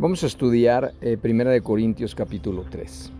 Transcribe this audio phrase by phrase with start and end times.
[0.00, 3.12] Vamos a estudiar eh, Primera de Corintios capítulo 3.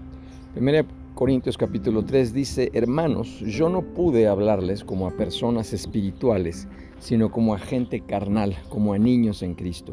[0.55, 6.69] Primera Corintios capítulo 3 dice, hermanos, yo no pude hablarles como a personas espirituales,
[6.99, 9.93] sino como a gente carnal, como a niños en Cristo.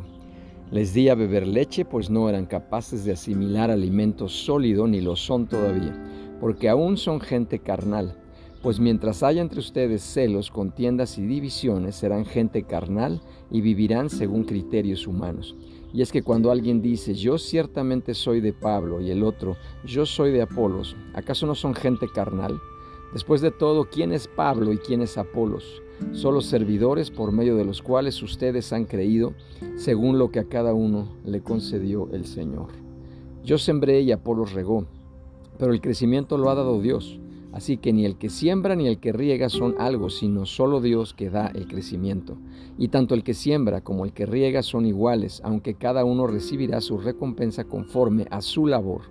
[0.72, 5.18] Les di a beber leche, pues no eran capaces de asimilar alimento sólido, ni lo
[5.18, 5.94] son todavía,
[6.40, 8.16] porque aún son gente carnal.
[8.64, 14.46] Pues mientras haya entre ustedes celos, contiendas y divisiones, serán gente carnal y vivirán según
[14.46, 15.54] criterios humanos.
[15.94, 19.56] Y es que cuando alguien dice, yo ciertamente soy de Pablo, y el otro,
[19.86, 22.60] yo soy de Apolos, ¿acaso no son gente carnal?
[23.14, 25.82] Después de todo, ¿quién es Pablo y quién es Apolos?
[26.12, 29.34] Solo servidores por medio de los cuales ustedes han creído,
[29.76, 32.68] según lo que a cada uno le concedió el Señor.
[33.44, 34.86] Yo sembré y Apolos regó,
[35.58, 37.20] pero el crecimiento lo ha dado Dios.
[37.58, 41.16] Así que ni el que siembra ni el que riega son algo, sino solo Dios
[41.16, 42.38] que da el crecimiento.
[42.78, 46.82] Y tanto el que siembra como el que riega son iguales, aunque cada uno recibirá
[46.82, 49.06] su recompensa conforme a su labor.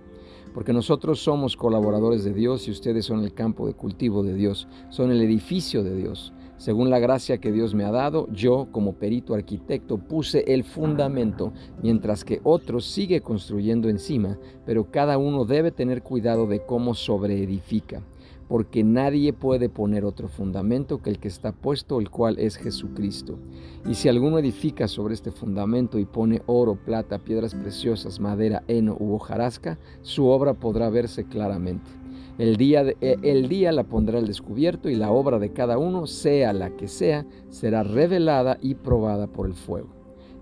[0.53, 4.69] Porque nosotros somos colaboradores de Dios y ustedes son el campo de cultivo de Dios,
[4.91, 6.31] son el edificio de Dios.
[6.55, 11.51] Según la gracia que Dios me ha dado, yo como perito arquitecto puse el fundamento,
[11.83, 18.01] mientras que otro sigue construyendo encima, pero cada uno debe tener cuidado de cómo sobreedifica
[18.47, 23.37] porque nadie puede poner otro fundamento que el que está puesto, el cual es Jesucristo.
[23.85, 28.95] Y si alguno edifica sobre este fundamento y pone oro, plata, piedras preciosas, madera, heno
[28.99, 31.89] u hojarasca, su obra podrá verse claramente.
[32.37, 36.05] El día, eh, el día la pondrá al descubierto y la obra de cada uno,
[36.05, 39.96] sea la que sea, será revelada y probada por el fuego.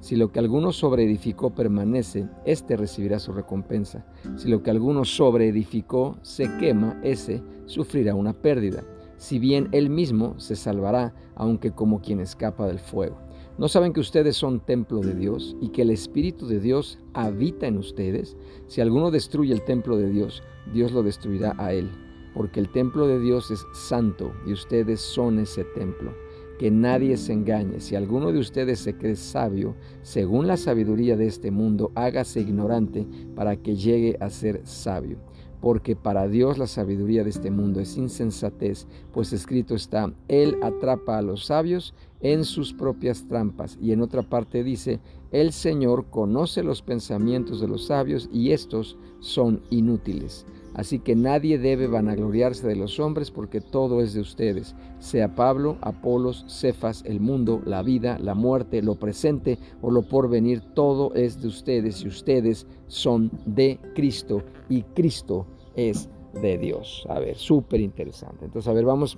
[0.05, 4.05] Si lo que alguno sobreedificó permanece, éste recibirá su recompensa.
[4.35, 8.83] Si lo que alguno sobreedificó se quema, ese sufrirá una pérdida.
[9.17, 13.17] Si bien él mismo se salvará, aunque como quien escapa del fuego.
[13.57, 17.65] ¿No saben que ustedes son templo de Dios y que el Espíritu de Dios habita
[17.65, 18.37] en ustedes?
[18.67, 21.89] Si alguno destruye el templo de Dios, Dios lo destruirá a él,
[22.35, 26.13] porque el templo de Dios es santo y ustedes son ese templo
[26.57, 27.79] que nadie se engañe.
[27.79, 33.05] Si alguno de ustedes se cree sabio, según la sabiduría de este mundo, hágase ignorante
[33.35, 35.17] para que llegue a ser sabio.
[35.61, 41.17] Porque para Dios la sabiduría de este mundo es insensatez, pues escrito está, Él atrapa
[41.17, 43.77] a los sabios en sus propias trampas.
[43.81, 44.99] Y en otra parte dice,
[45.31, 50.45] el Señor conoce los pensamientos de los sabios y estos son inútiles.
[50.75, 55.77] Así que nadie debe vanagloriarse de los hombres porque todo es de ustedes, sea Pablo,
[55.81, 61.41] Apolos, Cefas, el mundo, la vida, la muerte, lo presente o lo porvenir, todo es
[61.41, 65.47] de ustedes y ustedes son de Cristo y Cristo
[65.77, 66.09] es
[66.41, 67.05] de Dios.
[67.09, 68.43] A ver, súper interesante.
[68.43, 69.17] Entonces, a ver, vamos,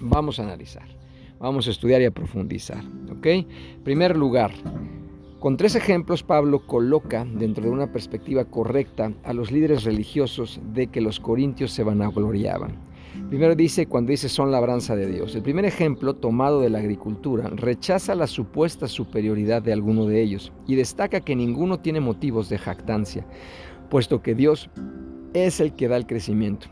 [0.00, 0.86] vamos a analizar,
[1.38, 2.84] vamos a estudiar y a profundizar.
[3.10, 3.26] ¿Ok?
[3.82, 4.52] Primer lugar,
[5.44, 10.86] con tres ejemplos, Pablo coloca dentro de una perspectiva correcta a los líderes religiosos de
[10.86, 12.78] que los corintios se vanagloriaban.
[13.28, 15.34] Primero dice, cuando dice son labranza de Dios.
[15.34, 20.50] El primer ejemplo, tomado de la agricultura, rechaza la supuesta superioridad de alguno de ellos
[20.66, 23.26] y destaca que ninguno tiene motivos de jactancia,
[23.90, 24.70] puesto que Dios
[25.34, 26.68] es el que da el crecimiento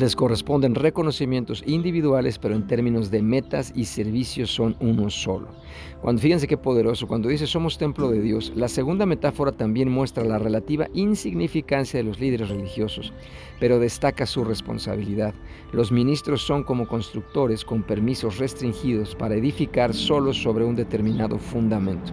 [0.00, 5.48] les corresponden reconocimientos individuales, pero en términos de metas y servicios son uno solo.
[6.00, 10.24] Cuando fíjense qué poderoso, cuando dice somos templo de Dios, la segunda metáfora también muestra
[10.24, 13.12] la relativa insignificancia de los líderes religiosos,
[13.58, 15.34] pero destaca su responsabilidad.
[15.72, 22.12] Los ministros son como constructores con permisos restringidos para edificar solo sobre un determinado fundamento.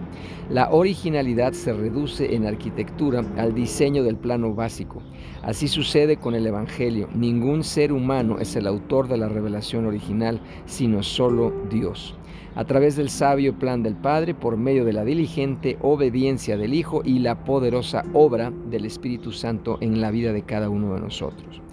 [0.50, 5.02] La originalidad se reduce en arquitectura al diseño del plano básico.
[5.42, 7.08] Así sucede con el Evangelio.
[7.14, 12.14] Ningún ser humano es el autor de la revelación original, sino solo Dios.
[12.54, 17.02] A través del sabio plan del Padre, por medio de la diligente obediencia del Hijo
[17.04, 21.65] y la poderosa obra del Espíritu Santo en la vida de cada uno de nosotros.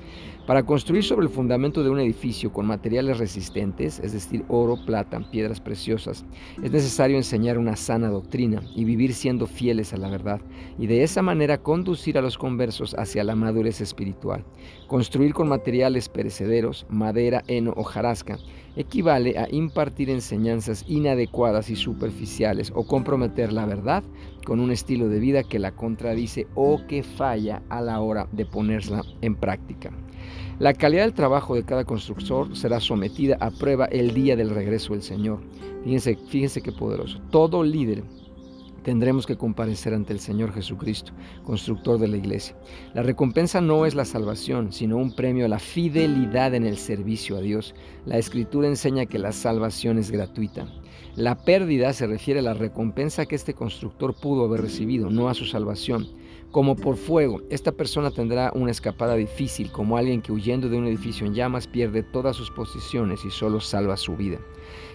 [0.45, 5.21] Para construir sobre el fundamento de un edificio con materiales resistentes, es decir, oro, plata,
[5.31, 6.25] piedras preciosas,
[6.61, 10.41] es necesario enseñar una sana doctrina y vivir siendo fieles a la verdad,
[10.77, 14.43] y de esa manera conducir a los conversos hacia la madurez espiritual.
[14.87, 18.37] Construir con materiales perecederos, madera, heno o jarasca,
[18.75, 24.03] equivale a impartir enseñanzas inadecuadas y superficiales o comprometer la verdad
[24.45, 28.45] con un estilo de vida que la contradice o que falla a la hora de
[28.45, 29.91] ponerla en práctica.
[30.59, 34.93] La calidad del trabajo de cada constructor será sometida a prueba el día del regreso
[34.93, 35.39] del Señor.
[35.83, 37.19] Fíjense, fíjense qué poderoso.
[37.31, 38.03] Todo líder
[38.83, 41.11] tendremos que comparecer ante el Señor Jesucristo,
[41.43, 42.55] constructor de la iglesia.
[42.93, 47.37] La recompensa no es la salvación, sino un premio a la fidelidad en el servicio
[47.37, 47.73] a Dios.
[48.05, 50.67] La Escritura enseña que la salvación es gratuita.
[51.15, 55.33] La pérdida se refiere a la recompensa que este constructor pudo haber recibido, no a
[55.33, 56.07] su salvación.
[56.53, 60.85] Como por fuego, esta persona tendrá una escapada difícil, como alguien que huyendo de un
[60.85, 64.37] edificio en llamas pierde todas sus posiciones y solo salva su vida.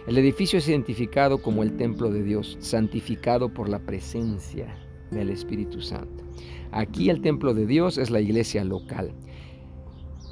[0.07, 4.73] El edificio es identificado como el templo de Dios, santificado por la presencia
[5.11, 6.23] del Espíritu Santo.
[6.71, 9.13] Aquí el templo de Dios es la iglesia local.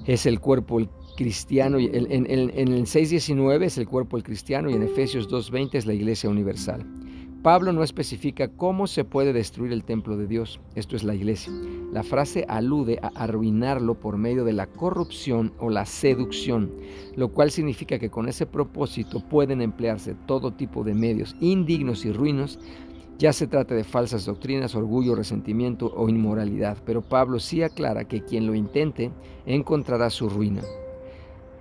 [0.06, 0.78] Es el cuerpo
[1.16, 5.94] cristiano, en, en, el 6.19 es el cuerpo cristiano y en Efesios 2.20 es la
[5.94, 6.86] iglesia universal.
[7.46, 11.52] Pablo no especifica cómo se puede destruir el templo de Dios, esto es la iglesia.
[11.92, 16.72] La frase alude a arruinarlo por medio de la corrupción o la seducción,
[17.14, 22.10] lo cual significa que con ese propósito pueden emplearse todo tipo de medios indignos y
[22.10, 22.58] ruinos,
[23.16, 28.24] ya se trate de falsas doctrinas, orgullo, resentimiento o inmoralidad, pero Pablo sí aclara que
[28.24, 29.12] quien lo intente
[29.46, 30.62] encontrará su ruina.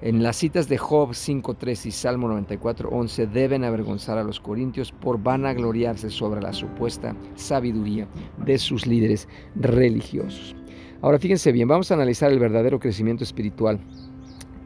[0.05, 5.17] En las citas de Job 5.3 y Salmo 94.11 deben avergonzar a los corintios por
[5.17, 8.07] vanagloriarse sobre la supuesta sabiduría
[8.45, 10.55] de sus líderes religiosos.
[11.01, 13.79] Ahora fíjense bien, vamos a analizar el verdadero crecimiento espiritual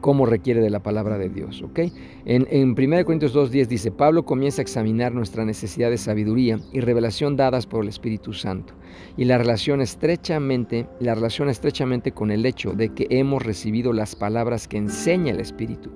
[0.00, 1.62] como requiere de la palabra de Dios.
[1.62, 1.80] ¿ok?
[2.24, 6.80] En, en 1 Corintios 2.10 dice, Pablo comienza a examinar nuestra necesidad de sabiduría y
[6.80, 8.74] revelación dadas por el Espíritu Santo
[9.16, 14.16] y la relación estrechamente, la relación estrechamente con el hecho de que hemos recibido las
[14.16, 15.90] palabras que enseña el Espíritu.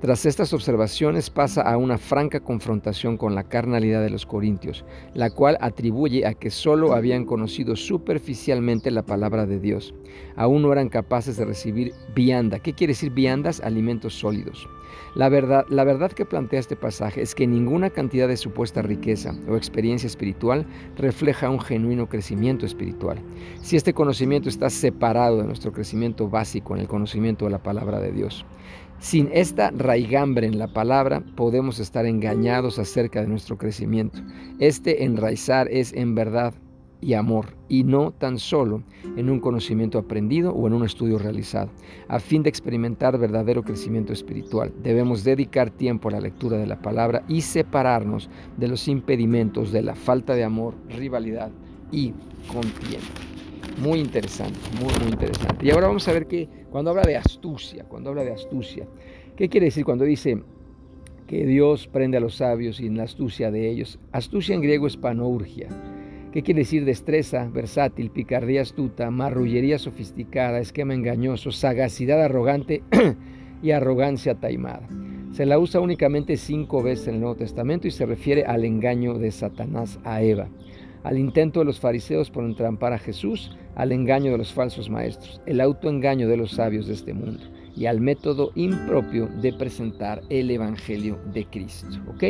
[0.00, 4.82] Tras estas observaciones pasa a una franca confrontación con la carnalidad de los corintios,
[5.12, 9.92] la cual atribuye a que sólo habían conocido superficialmente la palabra de Dios.
[10.36, 12.60] Aún no eran capaces de recibir vianda.
[12.60, 13.60] ¿Qué quiere decir viandas?
[13.60, 14.66] Alimentos sólidos.
[15.14, 19.34] La verdad, la verdad que plantea este pasaje es que ninguna cantidad de supuesta riqueza
[19.48, 23.18] o experiencia espiritual refleja un genuino crecimiento espiritual.
[23.60, 28.00] Si este conocimiento está separado de nuestro crecimiento básico en el conocimiento de la palabra
[28.00, 28.46] de Dios.
[29.00, 34.20] Sin esta raigambre en la palabra podemos estar engañados acerca de nuestro crecimiento.
[34.58, 36.52] Este enraizar es en verdad
[37.00, 38.82] y amor, y no tan solo
[39.16, 41.70] en un conocimiento aprendido o en un estudio realizado.
[42.08, 46.82] A fin de experimentar verdadero crecimiento espiritual, debemos dedicar tiempo a la lectura de la
[46.82, 51.50] palabra y separarnos de los impedimentos de la falta de amor, rivalidad
[51.90, 52.12] y
[52.52, 53.29] contienda.
[53.80, 55.64] Muy interesante, muy, muy interesante.
[55.64, 58.86] Y ahora vamos a ver que cuando habla de astucia, cuando habla de astucia,
[59.36, 60.42] ¿qué quiere decir cuando dice
[61.26, 63.98] que Dios prende a los sabios y en la astucia de ellos?
[64.12, 65.68] Astucia en griego es panourgia.
[66.30, 72.82] ¿Qué quiere decir destreza, versátil, picardía astuta, marrullería sofisticada, esquema engañoso, sagacidad arrogante
[73.62, 74.86] y arrogancia taimada?
[75.32, 79.14] Se la usa únicamente cinco veces en el Nuevo Testamento y se refiere al engaño
[79.14, 80.50] de Satanás a Eva
[81.02, 85.40] al intento de los fariseos por entrampar a Jesús, al engaño de los falsos maestros,
[85.46, 87.42] el autoengaño de los sabios de este mundo
[87.76, 91.88] y al método impropio de presentar el Evangelio de Cristo.
[92.08, 92.24] ¿ok?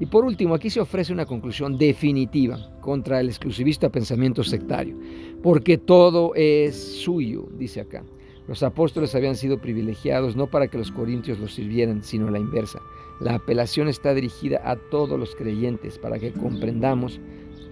[0.00, 4.96] Y por último, aquí se ofrece una conclusión definitiva contra el exclusivista pensamiento sectario,
[5.42, 8.04] porque todo es suyo, dice acá.
[8.48, 12.80] Los apóstoles habían sido privilegiados no para que los corintios los sirvieran, sino la inversa.
[13.20, 17.20] La apelación está dirigida a todos los creyentes para que comprendamos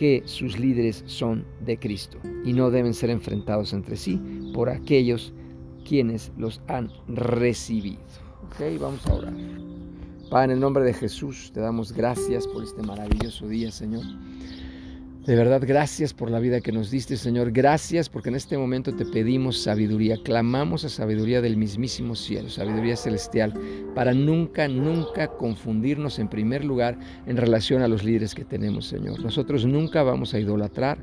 [0.04, 4.20] que sus líderes son de Cristo y no deben ser enfrentados entre sí
[4.52, 5.32] por aquellos
[5.88, 8.02] quienes los han recibido.
[8.44, 9.32] Ok, vamos a orar.
[10.28, 14.04] Padre, en el nombre de Jesús, te damos gracias por este maravilloso día, Señor.
[15.26, 17.50] De verdad, gracias por la vida que nos diste, Señor.
[17.50, 20.18] Gracias porque en este momento te pedimos sabiduría.
[20.22, 23.54] Clamamos a sabiduría del mismísimo cielo, sabiduría celestial,
[23.94, 29.18] para nunca, nunca confundirnos en primer lugar en relación a los líderes que tenemos, Señor.
[29.20, 30.98] Nosotros nunca vamos a idolatrar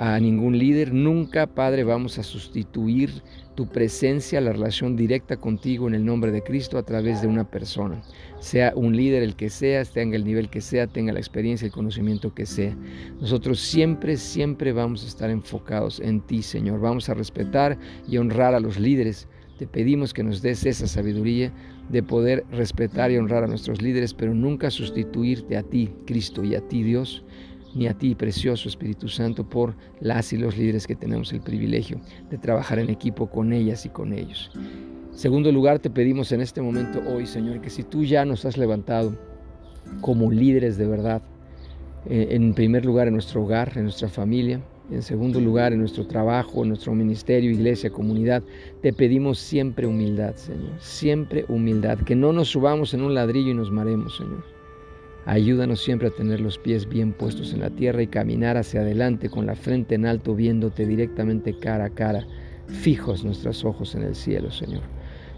[0.00, 3.10] a ningún líder, nunca, Padre, vamos a sustituir
[3.54, 7.44] tu presencia, la relación directa contigo en el nombre de Cristo a través de una
[7.44, 8.00] persona.
[8.38, 11.72] Sea un líder el que sea, tenga el nivel que sea, tenga la experiencia, el
[11.72, 12.74] conocimiento que sea.
[13.20, 16.80] Nosotros siempre, siempre vamos a estar enfocados en ti, Señor.
[16.80, 17.76] Vamos a respetar
[18.08, 19.28] y honrar a los líderes.
[19.58, 21.52] Te pedimos que nos des esa sabiduría
[21.90, 26.54] de poder respetar y honrar a nuestros líderes, pero nunca sustituirte a ti, Cristo, y
[26.54, 27.22] a ti, Dios
[27.74, 32.00] ni a ti, precioso Espíritu Santo, por las y los líderes que tenemos el privilegio
[32.30, 34.50] de trabajar en equipo con ellas y con ellos.
[35.12, 38.56] Segundo lugar, te pedimos en este momento hoy, Señor, que si tú ya nos has
[38.56, 39.16] levantado
[40.00, 41.22] como líderes de verdad,
[42.06, 44.60] eh, en primer lugar en nuestro hogar, en nuestra familia,
[44.90, 48.42] en segundo lugar en nuestro trabajo, en nuestro ministerio, iglesia, comunidad,
[48.82, 53.54] te pedimos siempre humildad, Señor, siempre humildad, que no nos subamos en un ladrillo y
[53.54, 54.59] nos maremos, Señor
[55.30, 59.30] Ayúdanos siempre a tener los pies bien puestos en la tierra y caminar hacia adelante
[59.30, 62.26] con la frente en alto, viéndote directamente cara a cara,
[62.66, 64.82] fijos nuestros ojos en el cielo, Señor.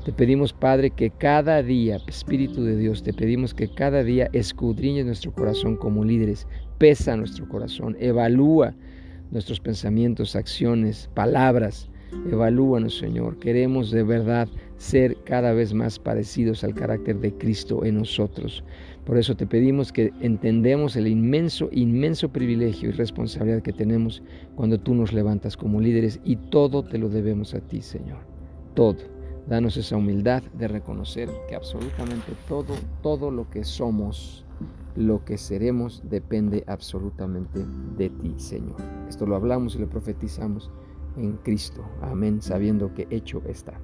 [0.06, 5.04] Te pedimos, Padre, que cada día, Espíritu de Dios, te pedimos que cada día escudriñes
[5.04, 8.74] nuestro corazón como líderes, pesa nuestro corazón, evalúa
[9.30, 11.90] nuestros pensamientos, acciones, palabras.
[12.30, 13.38] Evalúanos, Señor.
[13.38, 18.64] Queremos de verdad ser cada vez más parecidos al carácter de Cristo en nosotros.
[19.04, 24.22] Por eso te pedimos que entendemos el inmenso, inmenso privilegio y responsabilidad que tenemos
[24.54, 28.20] cuando tú nos levantas como líderes y todo te lo debemos a ti, Señor.
[28.74, 28.98] Todo.
[29.48, 34.44] Danos esa humildad de reconocer que absolutamente todo, todo lo que somos,
[34.94, 37.64] lo que seremos, depende absolutamente
[37.96, 38.76] de ti, Señor.
[39.08, 40.70] Esto lo hablamos y lo profetizamos
[41.16, 41.84] en Cristo.
[42.00, 43.74] Amén, sabiendo que hecho está.